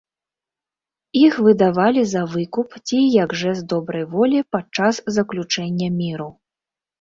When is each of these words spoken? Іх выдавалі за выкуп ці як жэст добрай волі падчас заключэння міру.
Іх 1.25 1.35
выдавалі 1.47 2.01
за 2.13 2.23
выкуп 2.31 2.69
ці 2.87 2.99
як 3.23 3.35
жэст 3.43 3.63
добрай 3.75 4.03
волі 4.15 4.39
падчас 4.57 5.03
заключэння 5.19 5.87
міру. 6.01 6.29